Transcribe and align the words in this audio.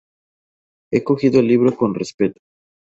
He 0.91 1.03
cogido 1.03 1.39
el 1.41 1.47
libro 1.47 1.75
con 1.77 1.93
respeto. 1.93 2.41